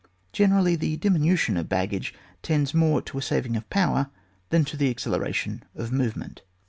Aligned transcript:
Generally 0.33 0.77
the 0.77 0.97
diminution 0.97 1.57
of 1.57 1.69
baggage 1.69 2.11
tends 2.41 2.73
more 2.73 3.03
to 3.03 3.19
a 3.19 3.21
saving 3.21 3.55
of 3.55 3.69
power 3.69 4.09
than 4.49 4.65
to 4.65 4.75
the 4.75 4.89
acceleration 4.89 5.61
of 5.75 5.91
movement. 5.91 6.41